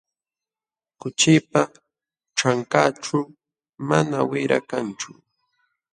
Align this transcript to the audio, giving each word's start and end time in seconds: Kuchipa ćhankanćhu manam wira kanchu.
Kuchipa 0.99 1.61
ćhankanćhu 2.37 3.19
manam 3.87 4.23
wira 4.29 4.59
kanchu. 4.69 5.11